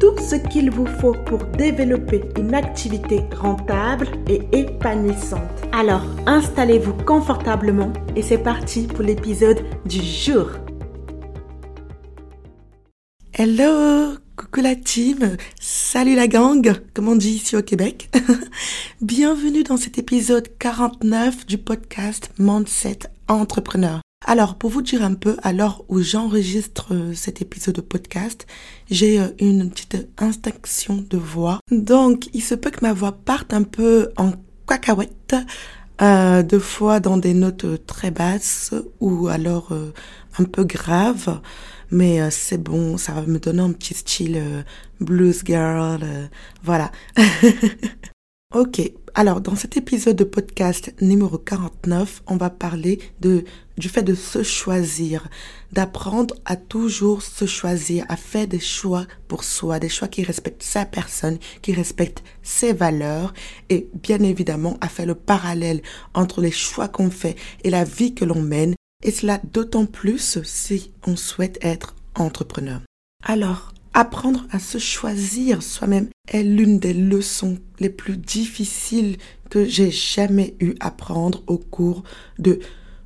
[0.00, 5.40] tout ce qu'il vous faut pour développer une activité rentable et épanouissante.
[5.72, 10.50] Alors, installez-vous confortablement et c'est parti pour l'épisode du jour.
[13.32, 18.10] Hello, coucou la team, salut la gang, comme on dit ici au Québec.
[19.00, 24.00] Bienvenue dans cet épisode 49 du podcast Mindset Entrepreneur.
[24.26, 28.46] Alors, pour vous dire un peu, à l'heure où j'enregistre euh, cet épisode de podcast,
[28.90, 31.60] j'ai euh, une petite instinction de voix.
[31.70, 34.32] Donc, il se peut que ma voix parte un peu en
[34.66, 35.36] cacahuète,
[36.02, 39.72] euh, deux fois dans des notes très basses ou alors
[40.38, 41.40] un peu graves.
[41.90, 44.64] Mais c'est bon, ça va me donner un petit style
[45.00, 46.00] blues girl.
[46.62, 46.90] voilà.
[48.54, 48.80] Ok,
[49.18, 53.42] alors dans cet épisode de podcast numéro 49, on va parler de,
[53.76, 55.26] du fait de se choisir,
[55.72, 60.62] d'apprendre à toujours se choisir, à faire des choix pour soi, des choix qui respectent
[60.62, 63.34] sa personne, qui respectent ses valeurs
[63.70, 65.82] et bien évidemment à faire le parallèle
[66.14, 70.38] entre les choix qu'on fait et la vie que l'on mène et cela d'autant plus
[70.44, 72.82] si on souhaite être entrepreneur.
[73.24, 79.16] Alors, Apprendre à se choisir soi-même est l'une des leçons les plus difficiles
[79.50, 82.04] que j'ai jamais eu à prendre au cours
[82.38, 82.60] de,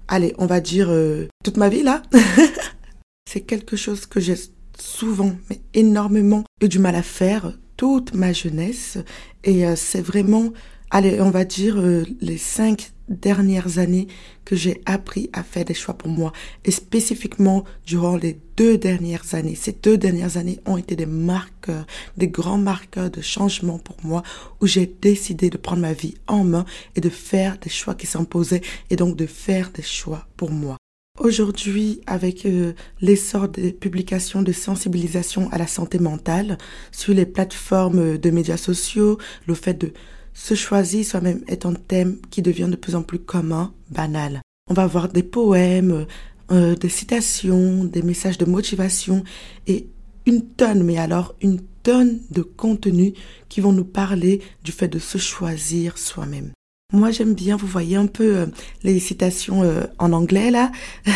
[0.07, 2.03] allez, on va dire, euh, toute ma vie là.
[3.27, 4.35] C'est quelque chose que j'ai
[4.79, 8.99] souvent, mais énormément eu du mal à faire toute ma jeunesse.
[9.45, 10.53] Et euh, c'est vraiment,
[10.93, 14.07] allez, on va dire, euh, les cinq dernières années
[14.45, 16.33] que j'ai appris à faire des choix pour moi.
[16.65, 19.55] Et spécifiquement durant les deux dernières années.
[19.55, 24.23] Ces deux dernières années ont été des marqueurs, des grands marqueurs de changement pour moi
[24.61, 26.65] où j'ai décidé de prendre ma vie en main
[26.95, 30.77] et de faire des choix qui s'imposaient et donc de faire des choix pour moi.
[31.21, 36.57] Aujourd'hui, avec euh, l'essor des publications de sensibilisation à la santé mentale
[36.91, 39.93] sur les plateformes de médias sociaux, le fait de
[40.35, 44.41] se choisir soi-même est un thème qui devient de plus en plus commun, banal.
[44.71, 46.07] On va voir des poèmes,
[46.51, 49.25] euh, des citations, des messages de motivation
[49.67, 49.89] et
[50.27, 53.13] une tonne, mais alors une tonne de contenus
[53.49, 56.53] qui vont nous parler du fait de se choisir soi-même.
[56.93, 58.47] Moi, j'aime bien, vous voyez un peu euh,
[58.83, 60.71] les citations euh, en anglais là,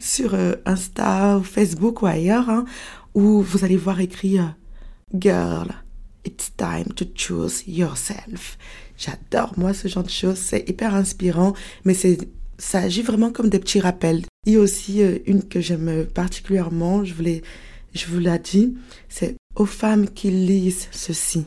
[0.00, 2.64] sur Insta ou Facebook ou ailleurs, hein,
[3.14, 4.38] où vous allez voir écrit
[5.12, 5.83] Girl,
[6.24, 8.56] It's time to choose yourself.
[8.96, 11.54] J'adore moi ce genre de choses, c'est hyper inspirant,
[11.84, 12.18] mais c'est
[12.58, 14.22] ça agit vraiment comme des petits rappels.
[14.46, 17.42] A aussi euh, une que j'aime particulièrement, je voulais
[17.94, 18.74] je vous l'ai dit,
[19.08, 21.46] c'est aux femmes qui lisent ceci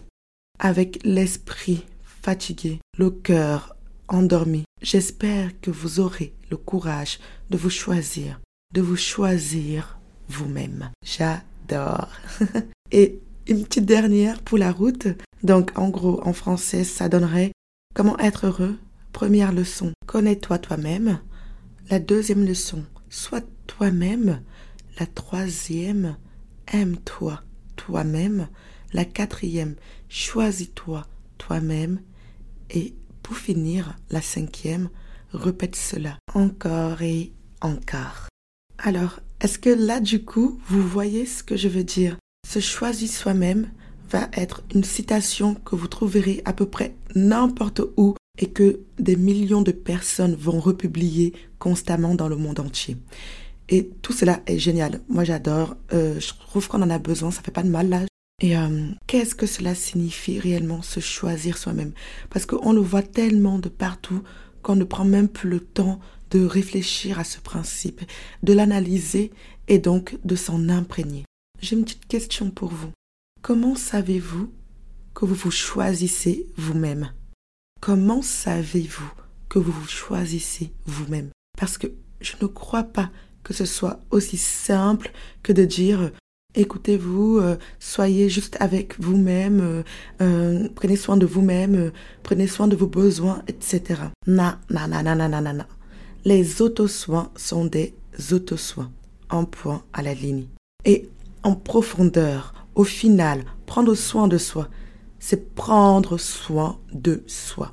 [0.59, 3.75] avec l'esprit fatigué, le cœur
[4.07, 4.63] endormi.
[4.81, 8.39] J'espère que vous aurez le courage de vous choisir,
[8.73, 9.99] de vous choisir
[10.29, 10.91] vous-même.
[11.03, 12.09] J'adore.
[12.91, 15.07] Et une petite dernière pour la route.
[15.43, 17.51] Donc, en gros, en français, ça donnerait
[17.93, 18.77] comment être heureux.
[19.13, 21.19] Première leçon, connais-toi toi-même.
[21.89, 24.41] La deuxième leçon, sois toi-même.
[24.99, 26.17] La troisième,
[26.71, 27.41] aime-toi
[27.75, 28.47] toi-même.
[28.93, 29.75] La quatrième,
[30.09, 31.05] choisis-toi
[31.37, 32.01] toi-même.
[32.69, 32.93] Et
[33.23, 34.89] pour finir, la cinquième,
[35.31, 37.31] répète cela encore et
[37.61, 38.27] encore.
[38.77, 42.17] Alors, est-ce que là, du coup, vous voyez ce que je veux dire?
[42.59, 43.69] Se soi-même
[44.09, 49.15] va être une citation que vous trouverez à peu près n'importe où et que des
[49.15, 52.97] millions de personnes vont republier constamment dans le monde entier.
[53.69, 55.01] Et tout cela est génial.
[55.09, 55.75] Moi, j'adore.
[55.93, 57.31] Euh, je trouve qu'on en a besoin.
[57.31, 58.01] Ça fait pas de mal là.
[58.41, 61.91] Et euh, qu'est-ce que cela signifie réellement se choisir soi-même?
[62.29, 64.21] Parce qu'on le voit tellement de partout
[64.61, 65.99] qu'on ne prend même plus le temps
[66.29, 68.01] de réfléchir à ce principe,
[68.43, 69.31] de l'analyser
[69.67, 71.26] et donc de s'en imprégner.
[71.59, 72.91] J'ai une petite question pour vous.
[73.41, 74.51] Comment savez-vous
[75.13, 77.11] que vous vous choisissez vous-même?
[77.81, 79.11] Comment savez-vous
[79.49, 81.29] que vous vous choisissez vous-même?
[81.57, 81.87] Parce que
[82.21, 83.09] je ne crois pas
[83.43, 85.11] que ce soit aussi simple
[85.41, 86.11] que de dire
[86.53, 89.83] écoutez-vous, euh, soyez juste avec vous-même, euh,
[90.21, 91.91] euh, prenez soin de vous-même,
[92.23, 94.01] prenez soin de vos besoins, etc.
[94.25, 95.65] Non, non, non, non, non, non, non.
[96.25, 97.93] Les auto-soins sont des
[98.31, 98.91] auto-soins.
[99.29, 100.47] Un point à la ligne.
[100.85, 101.09] Et
[101.47, 104.67] en profondeur, au final, prendre soin de soi,
[105.17, 107.71] c'est prendre soin de soi.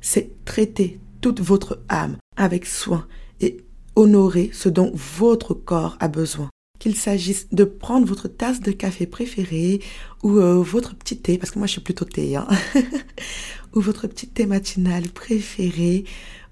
[0.00, 3.06] C'est traiter toute votre âme avec soin
[3.40, 3.58] et
[3.94, 6.50] honorer ce dont votre corps a besoin.
[6.80, 9.78] Qu'il s'agisse de prendre votre tasse de café préférée
[10.24, 12.48] ou euh, votre petit thé, parce que moi je suis plutôt thé, hein,
[13.74, 16.02] ou votre petit thé matinal préféré,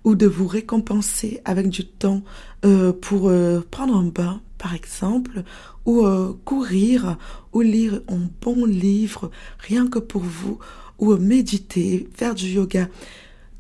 [0.04, 2.22] ou de vous récompenser avec du temps
[2.64, 5.43] euh, pour euh, prendre un bain, par exemple,
[5.85, 6.06] ou
[6.44, 7.17] courir,
[7.53, 10.58] ou lire un bon livre, rien que pour vous,
[10.99, 12.88] ou méditer, faire du yoga.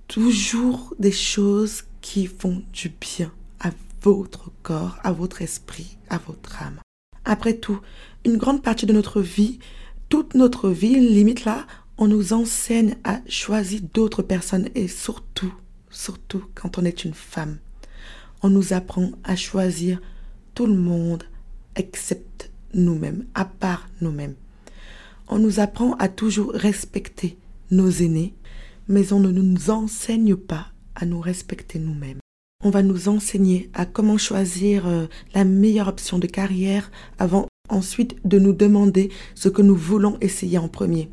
[0.08, 3.70] Toujours des choses qui font du bien à
[4.02, 6.80] votre corps, à votre esprit, à votre âme.
[7.24, 7.80] Après tout,
[8.24, 9.58] une grande partie de notre vie,
[10.08, 11.66] toute notre vie, limite là,
[11.98, 15.52] on nous enseigne à choisir d'autres personnes et surtout,
[15.90, 17.58] surtout quand on est une femme,
[18.42, 20.00] on nous apprend à choisir
[20.56, 21.22] tout le monde
[21.76, 24.34] excepte nous-mêmes, à part nous-mêmes.
[25.28, 27.36] On nous apprend à toujours respecter
[27.70, 28.34] nos aînés,
[28.88, 32.20] mais on ne nous enseigne pas à nous respecter nous-mêmes.
[32.64, 38.16] On va nous enseigner à comment choisir euh, la meilleure option de carrière avant ensuite
[38.24, 41.10] de nous demander ce que nous voulons essayer en premier.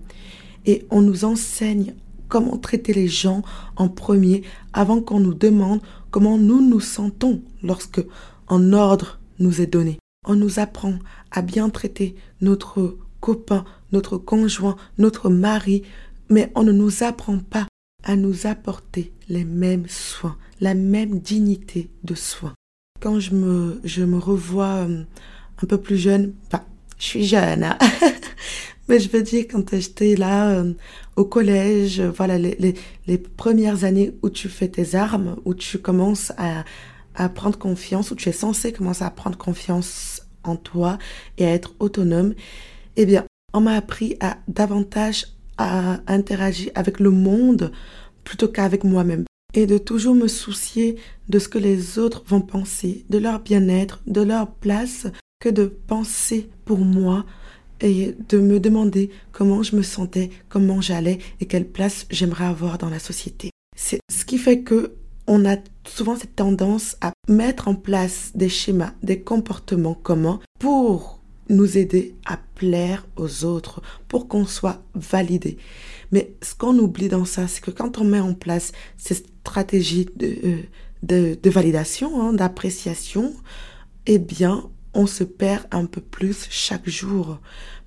[0.66, 1.96] Et on nous enseigne
[2.30, 3.42] comment traiter les gens
[3.76, 5.82] en premier avant qu'on nous demande
[6.12, 8.02] comment nous nous sentons lorsque
[8.48, 10.00] un ordre nous est donné.
[10.26, 10.98] On nous apprend
[11.32, 15.84] à bien traiter notre copain, notre conjoint, notre mari,
[16.30, 17.68] mais on ne nous apprend pas
[18.04, 22.54] à nous apporter les mêmes soins, la même dignité de soins.
[23.00, 25.04] Quand je me, je me revois euh,
[25.62, 26.64] un peu plus jeune, enfin,
[26.98, 27.78] je suis jeune, hein
[28.88, 30.74] mais je veux dire quand j'étais là euh,
[31.16, 32.76] au collège, voilà, les, les,
[33.08, 36.64] les, premières années où tu fais tes armes, où tu commences à,
[37.16, 40.98] à prendre confiance, où tu es censé commencer à prendre confiance en toi
[41.38, 42.34] et à être autonome,
[42.96, 45.28] eh bien, on m'a appris à davantage
[45.58, 47.72] à interagir avec le monde
[48.24, 50.96] plutôt qu'avec moi-même et de toujours me soucier
[51.30, 55.08] de ce que les autres vont penser, de leur bien-être, de leur place,
[55.40, 57.26] que de penser pour moi
[57.82, 62.78] et de me demander comment je me sentais, comment j'allais et quelle place j'aimerais avoir
[62.78, 63.52] dans la société.
[63.76, 64.94] C'est ce qui fait que
[65.28, 65.58] on a
[65.88, 72.16] souvent cette tendance à mettre en place des schémas, des comportements communs pour nous aider
[72.26, 75.58] à plaire aux autres, pour qu'on soit validé.
[76.12, 80.08] Mais ce qu'on oublie dans ça, c'est que quand on met en place ces stratégies
[80.16, 80.62] de,
[81.12, 83.34] euh, de, validation, hein, d'appréciation,
[84.06, 87.40] eh bien, on se perd un peu plus chaque jour.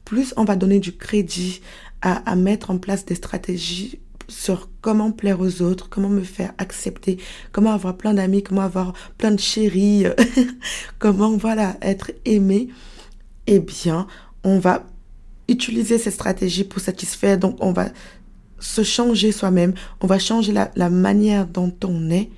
[0.04, 1.60] Plus on va donner du crédit
[2.02, 6.52] à, à mettre en place des stratégies sur comment plaire aux autres, comment me faire
[6.58, 7.19] accepter,
[7.52, 10.05] comment avoir plein d'amis, comment avoir plein de chéris,
[10.99, 12.69] comment voilà être aimé,
[13.46, 14.06] eh bien,
[14.44, 14.84] on va
[15.49, 17.38] utiliser ces stratégies pour satisfaire.
[17.38, 17.88] Donc, on va
[18.58, 22.31] se changer soi-même, on va changer la, manière dont on est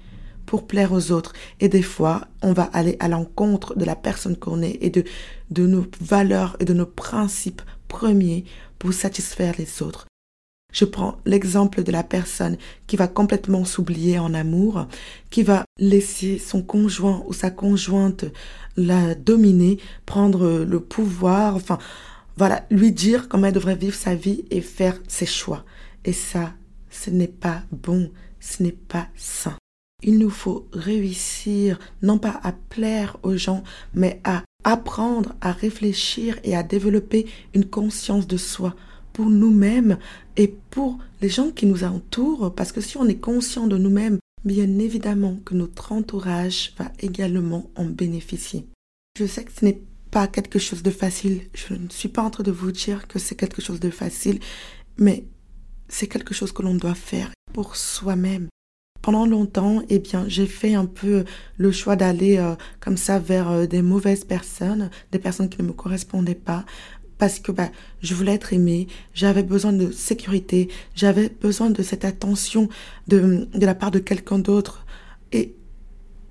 [0.47, 1.33] pour plaire aux autres.
[1.61, 5.05] Et des fois, on va aller à l'encontre de la personne qu'on est et de,
[5.51, 8.45] de nos valeurs et de nos principes premiers
[8.79, 10.07] pour satisfaire les autres.
[10.73, 14.87] Je prends l'exemple de la personne qui va complètement s'oublier en amour,
[15.31, 18.27] qui va laisser son conjoint ou sa conjointe
[18.77, 21.79] la dominer, prendre le pouvoir, enfin,
[22.37, 25.65] voilà, lui dire comment elle devrait vivre sa vie et faire ses choix.
[26.05, 26.53] Et ça,
[26.91, 29.57] ce n'est pas bon, ce n'est pas sain.
[30.03, 36.39] Il nous faut réussir non pas à plaire aux gens, mais à apprendre à réfléchir
[36.45, 38.77] et à développer une conscience de soi
[39.19, 39.99] pour nous-mêmes
[40.37, 44.21] et pour les gens qui nous entourent, parce que si on est conscient de nous-mêmes,
[44.45, 48.65] bien évidemment que notre entourage va également en bénéficier.
[49.19, 49.81] Je sais que ce n'est
[50.13, 53.19] pas quelque chose de facile, je ne suis pas en train de vous dire que
[53.19, 54.39] c'est quelque chose de facile,
[54.99, 55.25] mais
[55.89, 58.47] c'est quelque chose que l'on doit faire pour soi-même.
[59.03, 61.25] Pendant longtemps, eh bien, j'ai fait un peu
[61.57, 65.69] le choix d'aller euh, comme ça vers euh, des mauvaises personnes, des personnes qui ne
[65.69, 66.65] me correspondaient pas,
[67.19, 67.71] parce que bah,
[68.01, 72.69] je voulais être aimée, j'avais besoin de sécurité, j'avais besoin de cette attention
[73.09, 74.87] de, de la part de quelqu'un d'autre.
[75.33, 75.55] Et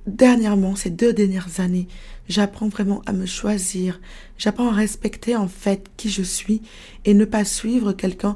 [0.08, 1.88] dernièrement, ces deux dernières années,
[2.29, 4.00] j'apprends vraiment à me choisir,
[4.38, 6.62] j'apprends à respecter en fait qui je suis
[7.06, 8.36] et ne pas suivre quelqu'un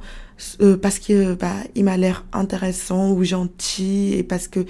[0.62, 4.66] euh, parce que bah, il m'a l'air intéressant ou gentil et parce que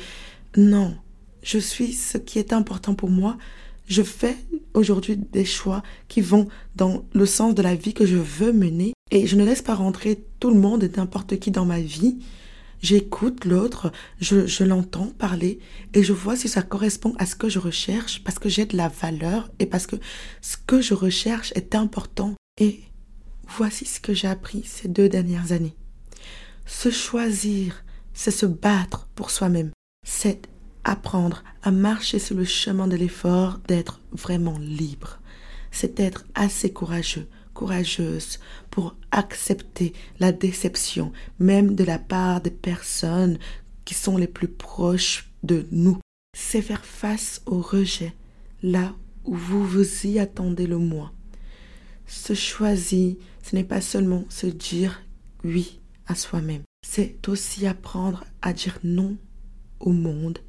[0.55, 0.95] non,
[1.43, 3.38] je suis ce qui est important pour moi
[3.91, 4.38] je fais
[4.74, 8.93] aujourd'hui des choix qui vont dans le sens de la vie que je veux mener
[9.12, 12.17] et je ne laisse pas rentrer tout le monde et n'importe qui dans ma vie.
[12.81, 15.60] J'écoute l'autre, je, je l'entends parler
[15.93, 18.77] et je vois si ça correspond à ce que je recherche parce que j'ai de
[18.77, 19.98] la valeur et parce que
[20.41, 22.33] ce que je recherche est important.
[22.62, 22.79] Et
[23.45, 25.75] voici ce que j'ai appris ces deux dernières années.
[26.65, 27.83] Se choisir,
[28.13, 29.71] c'est se battre pour soi-même.
[30.07, 30.48] C'est
[30.83, 35.19] apprendre à marcher sur le chemin de l'effort d'être vraiment libre.
[35.71, 43.38] C'est être assez courageux, courageuse pour accepter la déception, même de la part des personnes
[43.85, 46.00] qui sont les plus proches de nous.
[46.38, 48.13] C'est faire face au rejet,
[48.63, 48.93] là
[49.25, 51.11] où vous vous y attendez le moins.
[52.07, 55.01] Se choisir, ce n'est pas seulement se dire
[55.43, 59.15] oui à soi-même, c'est aussi apprendre à dire non
[59.79, 60.39] au monde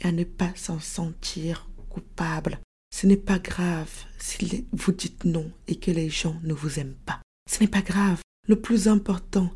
[0.00, 2.58] et à ne pas s'en sentir coupable.
[2.94, 6.96] Ce n'est pas grave si vous dites non et que les gens ne vous aiment
[7.04, 7.20] pas.
[7.50, 8.20] Ce n'est pas grave.
[8.48, 9.50] Le plus important,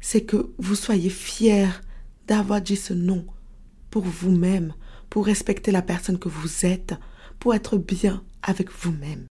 [0.00, 1.70] c'est que vous soyez fiers
[2.26, 3.26] d'avoir dit ce non
[3.90, 4.74] pour vous-même,
[5.08, 6.94] pour respecter la personne que vous êtes,
[7.38, 9.26] pour être bien avec vous-même.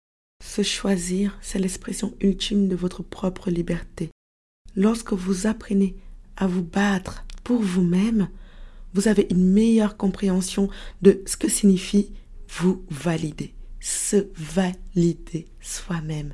[0.44, 4.10] Se choisir, c'est l'expression ultime de votre propre liberté.
[4.76, 5.96] Lorsque vous apprenez
[6.38, 8.30] à vous battre pour vous-même,
[8.94, 10.70] vous avez une meilleure compréhension
[11.02, 12.14] de ce que signifie
[12.50, 16.34] vous valider, se valider soi-même.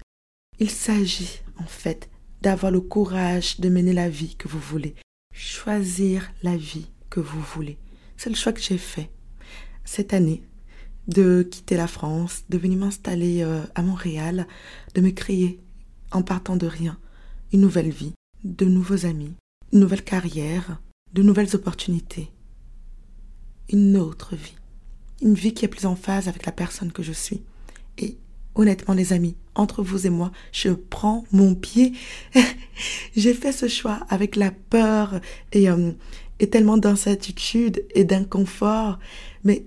[0.59, 2.09] Il s'agit en fait
[2.41, 4.95] d'avoir le courage de mener la vie que vous voulez,
[5.33, 7.77] choisir la vie que vous voulez.
[8.17, 9.09] C'est le choix que j'ai fait
[9.83, 10.43] cette année
[11.07, 14.47] de quitter la France, de venir m'installer euh, à Montréal,
[14.95, 15.59] de me créer
[16.11, 16.97] en partant de rien
[17.53, 19.35] une nouvelle vie, de nouveaux amis,
[19.71, 20.81] une nouvelle carrière,
[21.13, 22.31] de nouvelles opportunités,
[23.69, 24.55] une autre vie,
[25.21, 27.41] une vie qui est plus en phase avec la personne que je suis.
[27.97, 28.17] Et
[28.55, 31.93] honnêtement les amis, entre vous et moi, je prends mon pied.
[33.15, 35.19] J'ai fait ce choix avec la peur
[35.51, 35.91] et, euh,
[36.39, 38.99] et tellement d'incertitude et d'inconfort,
[39.43, 39.65] mais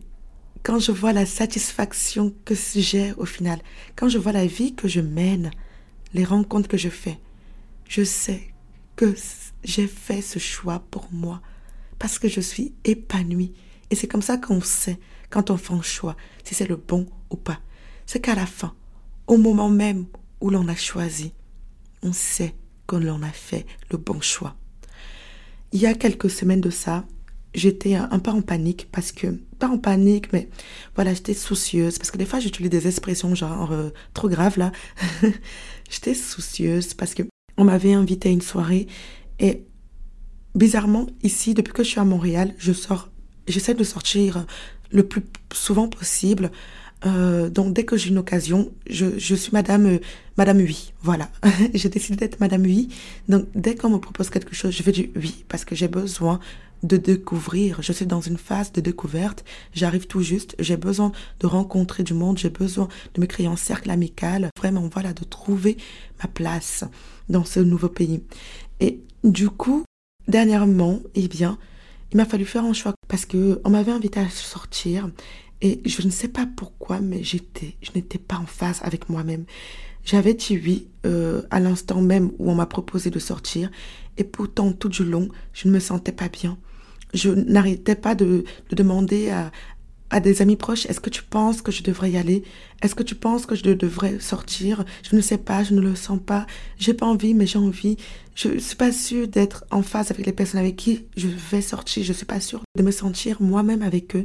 [0.63, 3.59] quand je vois la satisfaction que j'ai au final,
[3.97, 5.51] quand je vois la vie que je mène,
[6.15, 7.19] les rencontres que je fais,
[7.89, 8.43] je sais
[8.97, 9.15] que
[9.65, 11.41] j'ai fait ce choix pour moi
[11.99, 13.53] parce que je suis épanouie.
[13.91, 14.99] Et c'est comme ça qu'on sait,
[15.31, 17.61] quand on fait un choix, si c'est le bon ou pas.
[18.07, 18.75] C'est qu'à la fin,
[19.27, 20.07] au moment même
[20.41, 21.33] où l'on a choisi,
[22.03, 22.55] on sait
[22.87, 24.57] que l'on a fait le bon choix.
[25.73, 27.05] Il y a quelques semaines de ça,
[27.55, 30.49] j'étais un peu en panique parce que, pas en panique, mais
[30.95, 34.73] voilà, j'étais soucieuse parce que des fois j'utilise des expressions genre euh, trop graves là.
[35.91, 37.23] j'étais soucieuse parce que
[37.57, 38.87] on m'avait invité à une soirée
[39.41, 39.65] et
[40.55, 43.11] bizarrement ici, depuis que je suis à Montréal, je sors,
[43.53, 44.47] j'essaie de sortir
[44.91, 46.51] le plus souvent possible.
[47.07, 50.01] Euh, donc dès que j'ai une occasion, je, je suis Madame
[50.37, 51.31] Madame oui, voilà.
[51.75, 52.89] j'ai décidé d'être Madame oui.
[53.29, 56.41] Donc dès qu'on me propose quelque chose, je vais dire oui parce que j'ai besoin
[56.83, 57.83] de découvrir.
[57.83, 59.45] Je suis dans une phase de découverte.
[59.75, 60.55] J'arrive tout juste.
[60.59, 62.39] J'ai besoin de rencontrer du monde.
[62.39, 64.51] J'ai besoin de me créer un cercle amical.
[64.57, 65.77] Vraiment, voilà, de trouver
[66.23, 66.85] ma place
[67.29, 68.23] dans ce nouveau pays.
[68.81, 69.85] Et du coup,
[70.29, 71.59] dernièrement, eh bien,
[72.13, 75.11] il m'a fallu faire un choix parce que on m'avait invité à sortir
[75.61, 79.45] et je ne sais pas pourquoi, mais j'étais, je n'étais pas en phase avec moi-même.
[80.05, 83.71] J'avais dit oui euh, à l'instant même où on m'a proposé de sortir
[84.17, 86.59] et pourtant tout du long, je ne me sentais pas bien
[87.15, 89.51] je n'arrêtais pas de, demander à,
[90.11, 92.43] à des amis proches, est-ce que tu penses que je devrais y aller?
[92.83, 94.85] Est-ce que tu penses que je devrais sortir?
[95.03, 96.47] Je ne sais pas, je ne le sens pas.
[96.79, 97.97] J'ai pas envie, mais j'ai envie.
[98.35, 102.05] Je suis pas sûre d'être en phase avec les personnes avec qui je vais sortir.
[102.05, 104.25] Je suis pas sûre de me sentir moi-même avec eux.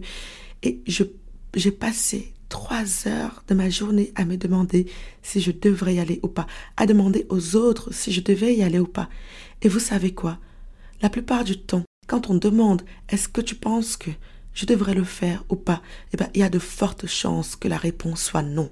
[0.62, 4.86] Et j'ai passé trois heures de ma journée à me demander
[5.22, 6.48] si je devrais y aller ou pas,
[6.78, 9.10] à demander aux autres si je devais y aller ou pas.
[9.64, 10.38] Et vous savez quoi?
[11.02, 14.12] La plupart du temps, quand on demande est-ce que tu penses que
[14.54, 15.82] je devrais le faire ou pas,
[16.14, 18.70] eh bien, il y a de fortes chances que la réponse soit non.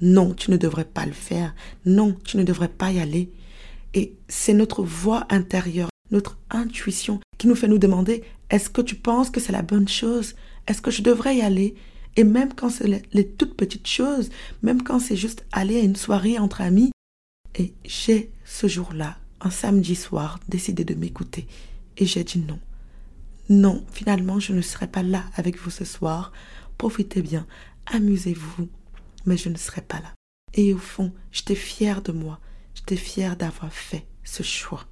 [0.00, 1.54] Non, tu ne devrais pas le faire.
[1.86, 3.30] Non, tu ne devrais pas y aller.
[3.94, 8.96] Et c'est notre voix intérieure, notre intuition qui nous fait nous demander est-ce que tu
[8.96, 10.34] penses que c'est la bonne chose?
[10.66, 11.74] Est-ce que je devrais y aller?
[12.16, 14.30] Et même quand c'est les, les toutes petites choses,
[14.62, 16.90] même quand c'est juste aller à une soirée entre amis,
[17.56, 21.46] et j'ai ce jour-là, un samedi soir, décidé de m'écouter
[21.96, 22.58] et j'ai dit non.
[23.48, 26.32] Non, finalement, je ne serai pas là avec vous ce soir.
[26.78, 27.46] Profitez bien,
[27.86, 28.68] amusez-vous,
[29.26, 30.14] mais je ne serai pas là.
[30.54, 32.40] Et au fond, j'étais fière de moi,
[32.74, 34.86] j'étais fière d'avoir fait ce choix.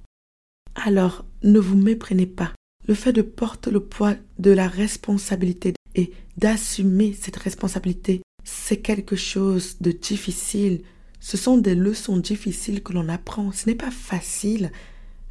[0.75, 2.51] Alors, ne vous méprenez pas.
[2.87, 9.15] Le fait de porter le poids de la responsabilité et d'assumer cette responsabilité, c'est quelque
[9.15, 10.81] chose de difficile.
[11.19, 13.51] Ce sont des leçons difficiles que l'on apprend.
[13.51, 14.71] Ce n'est pas facile.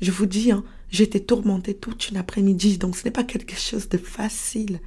[0.01, 3.89] Je vous dis, hein, J'étais tourmentée toute une après-midi, donc ce n'est pas quelque chose
[3.89, 4.79] de facile,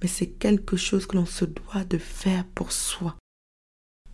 [0.00, 3.16] mais c'est quelque chose que l'on se doit de faire pour soi.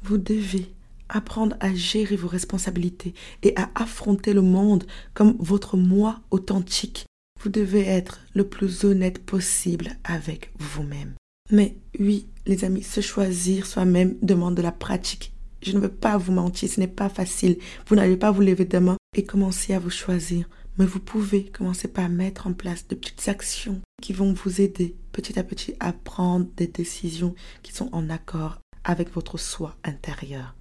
[0.02, 0.72] Vous devez
[1.10, 7.04] apprendre à gérer vos responsabilités et à affronter le monde comme votre moi authentique.
[7.42, 11.12] Vous devez être le plus honnête possible avec vous-même.
[11.50, 15.34] Mais oui, les amis, se choisir soi-même demande de la pratique.
[15.60, 17.58] Je ne veux pas vous mentir, ce n'est pas facile.
[17.86, 20.48] Vous n'allez pas vous lever demain et commencer à vous choisir.
[20.78, 24.96] Mais vous pouvez commencer par mettre en place de petites actions qui vont vous aider
[25.12, 30.54] petit à petit à prendre des décisions qui sont en accord avec votre soi intérieur.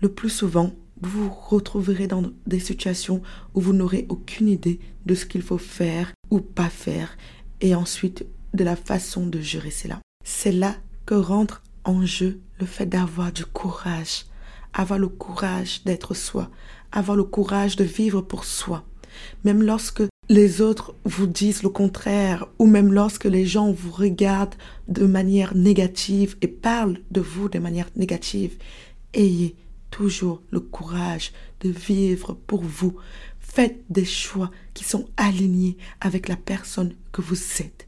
[0.00, 3.22] Le plus souvent, vous vous retrouverez dans des situations
[3.54, 7.16] où vous n'aurez aucune idée de ce qu'il faut faire ou pas faire
[7.60, 10.00] et ensuite de la façon de gérer cela.
[10.24, 14.26] C'est là que rentre en jeu le fait d'avoir du courage,
[14.72, 16.50] avoir le courage d'être soi,
[16.92, 18.84] avoir le courage de vivre pour soi.
[19.44, 24.54] Même lorsque les autres vous disent le contraire, ou même lorsque les gens vous regardent
[24.88, 28.56] de manière négative et parlent de vous de manière négative,
[29.14, 29.54] ayez
[29.90, 32.96] toujours le courage de vivre pour vous.
[33.40, 37.86] Faites des choix qui sont alignés avec la personne que vous êtes.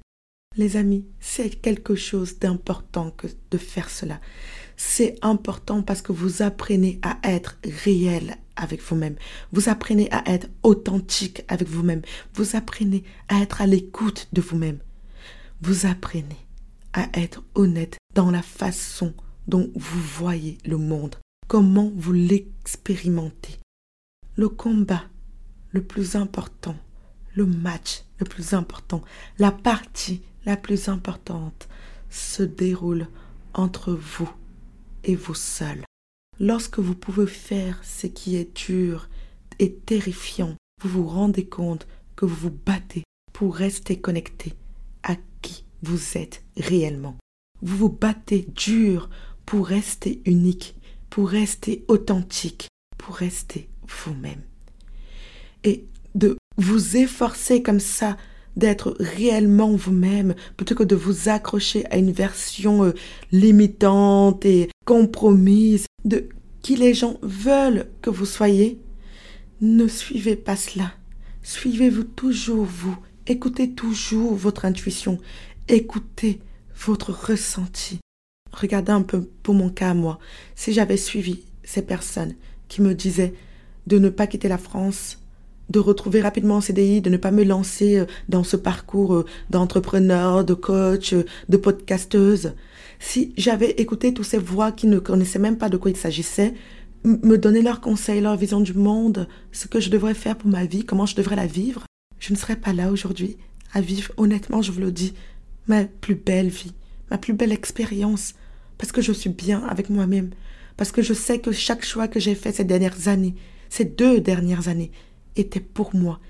[0.56, 4.20] Les amis, c'est quelque chose d'important que de faire cela.
[4.76, 9.16] C'est important parce que vous apprenez à être réel avec vous-même.
[9.52, 12.02] Vous apprenez à être authentique avec vous-même.
[12.34, 14.78] Vous apprenez à être à l'écoute de vous-même.
[15.62, 16.46] Vous apprenez
[16.92, 19.14] à être honnête dans la façon
[19.48, 21.16] dont vous voyez le monde,
[21.48, 23.58] comment vous l'expérimentez.
[24.36, 25.02] Le combat
[25.72, 26.76] le plus important,
[27.34, 29.02] le match le plus important,
[29.38, 31.68] la partie la plus importante
[32.10, 33.08] se déroule
[33.54, 34.30] entre vous
[35.02, 35.84] et vous seul.
[36.40, 39.08] Lorsque vous pouvez faire ce qui est dur
[39.58, 41.86] et terrifiant, vous vous rendez compte
[42.16, 44.54] que vous vous battez pour rester connecté
[45.02, 47.16] à qui vous êtes réellement.
[47.62, 49.10] Vous vous battez dur
[49.46, 50.74] pour rester unique,
[51.08, 54.42] pour rester authentique, pour rester vous-même.
[55.62, 58.16] Et de vous efforcer comme ça
[58.56, 62.92] d'être réellement vous-même plutôt que de vous accrocher à une version euh,
[63.32, 66.28] limitante et compromise de
[66.62, 68.78] qui les gens veulent que vous soyez.
[69.60, 70.92] Ne suivez pas cela.
[71.42, 72.96] Suivez-vous toujours vous.
[73.26, 75.18] Écoutez toujours votre intuition.
[75.68, 76.40] Écoutez
[76.86, 77.98] votre ressenti.
[78.52, 80.18] Regardez un peu pour mon cas moi.
[80.54, 82.34] Si j'avais suivi ces personnes
[82.68, 83.34] qui me disaient
[83.86, 85.18] de ne pas quitter la France,
[85.70, 89.24] de retrouver rapidement un CDI, de ne pas me lancer euh, dans ce parcours euh,
[89.50, 92.54] d'entrepreneur, de coach, euh, de podcasteuse.
[92.98, 96.54] Si j'avais écouté toutes ces voix qui ne connaissaient même pas de quoi il s'agissait,
[97.04, 100.64] me donner leurs conseils, leur vision du monde, ce que je devrais faire pour ma
[100.64, 101.84] vie, comment je devrais la vivre,
[102.18, 103.36] je ne serais pas là aujourd'hui
[103.74, 105.12] à vivre, honnêtement, je vous le dis,
[105.66, 106.72] ma plus belle vie,
[107.10, 108.34] ma plus belle expérience,
[108.78, 110.30] parce que je suis bien avec moi-même,
[110.76, 113.34] parce que je sais que chaque choix que j'ai fait ces dernières années,
[113.68, 114.92] ces deux dernières années,
[115.36, 116.20] était pour moi.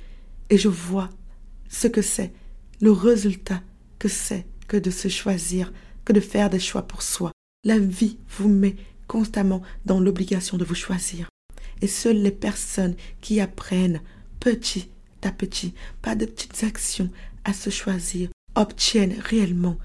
[0.50, 1.10] Et je vois
[1.68, 2.32] ce que c'est,
[2.80, 3.62] le résultat
[3.98, 5.72] que c'est que de se choisir,
[6.04, 7.32] que de faire des choix pour soi.
[7.64, 11.28] La vie vous met constamment dans l'obligation de vous choisir.
[11.82, 14.00] Et seules les personnes qui apprennent
[14.40, 14.88] petit
[15.22, 17.10] à petit, pas de petites actions,
[17.44, 19.78] à se choisir, obtiennent réellement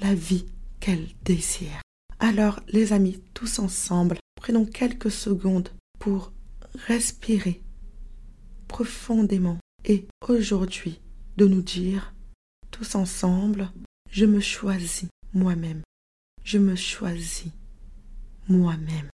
[0.00, 0.46] la vie
[0.80, 1.82] qu'elles désirent.
[2.18, 6.32] Alors, les amis, tous ensemble, prenons quelques secondes pour
[6.86, 7.62] respirer
[8.68, 11.00] profondément et aujourd'hui
[11.36, 12.14] de nous dire
[12.70, 13.70] tous ensemble,
[14.10, 15.82] je me choisis moi-même.
[16.44, 17.52] Je me choisis
[18.48, 19.08] moi-même.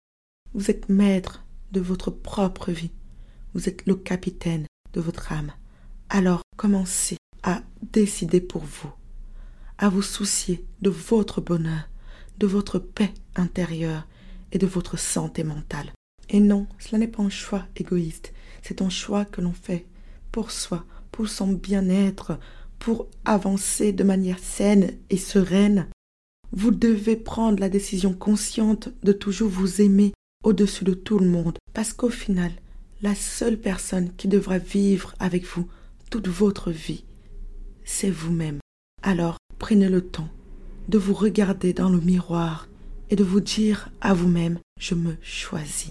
[0.54, 2.90] Vous êtes maître de votre propre vie.
[3.54, 5.52] Vous êtes le capitaine de votre âme.
[6.08, 8.92] Alors commencez à décider pour vous,
[9.78, 11.88] à vous soucier de votre bonheur,
[12.38, 14.06] de votre paix intérieure
[14.52, 15.92] et de votre santé mentale.
[16.28, 19.86] Et non, cela n'est pas un choix égoïste, c'est un choix que l'on fait
[20.32, 22.38] pour soi, pour son bien-être,
[22.78, 25.88] pour avancer de manière saine et sereine.
[26.52, 31.58] Vous devez prendre la décision consciente de toujours vous aimer au-dessus de tout le monde,
[31.74, 32.52] parce qu'au final,
[33.02, 35.68] la seule personne qui devra vivre avec vous
[36.10, 37.04] toute votre vie,
[37.84, 38.58] c'est vous-même.
[39.02, 40.28] Alors, prenez le temps
[40.88, 42.68] de vous regarder dans le miroir
[43.10, 45.90] et de vous dire à vous-même, je me choisis.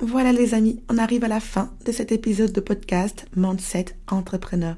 [0.00, 4.76] Voilà les amis, on arrive à la fin de cet épisode de podcast Mindset Entrepreneur.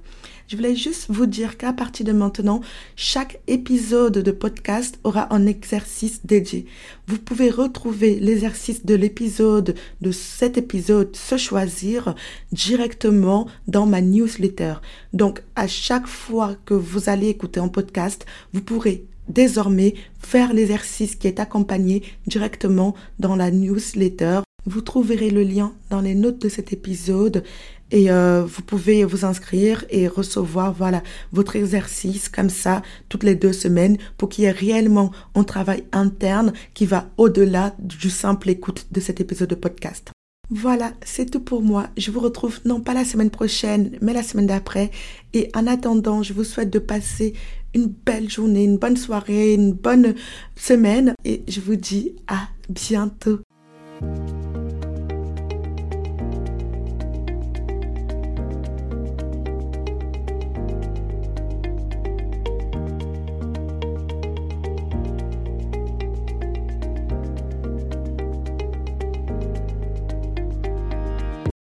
[0.48, 2.62] Je voulais juste vous dire qu'à partir de maintenant,
[2.96, 6.64] chaque épisode de podcast aura un exercice dédié.
[7.06, 12.14] Vous pouvez retrouver l'exercice de l'épisode, de cet épisode, se choisir
[12.50, 14.76] directement dans ma newsletter.
[15.12, 21.14] Donc, à chaque fois que vous allez écouter un podcast, vous pourrez désormais faire l'exercice
[21.14, 24.40] qui est accompagné directement dans la newsletter.
[24.66, 27.42] Vous trouverez le lien dans les notes de cet épisode
[27.90, 33.34] et euh, vous pouvez vous inscrire et recevoir voilà votre exercice comme ça toutes les
[33.34, 38.50] deux semaines pour qu'il y ait réellement un travail interne qui va au-delà du simple
[38.50, 40.12] écoute de cet épisode de podcast.
[40.52, 41.88] Voilà, c'est tout pour moi.
[41.96, 44.90] Je vous retrouve non pas la semaine prochaine, mais la semaine d'après.
[45.32, 47.34] Et en attendant, je vous souhaite de passer
[47.72, 50.16] une belle journée, une bonne soirée, une bonne
[50.56, 51.14] semaine.
[51.24, 53.38] Et je vous dis à bientôt.